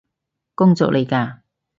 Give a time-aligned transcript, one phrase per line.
[0.55, 1.43] 工作嚟嘎？